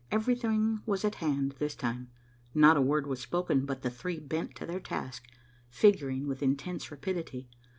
[0.11, 2.09] Everything was at hand this time.
[2.55, 5.27] Not a word was spoken, but the three bent to their task,
[5.69, 7.51] figuring with intense rapidity.